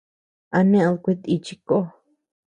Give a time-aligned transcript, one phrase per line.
[0.57, 1.77] ¿A ñeʼed kuetíchi ko?